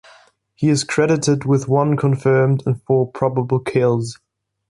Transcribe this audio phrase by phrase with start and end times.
[0.55, 4.17] He is credited with one confirmed and four probable kills.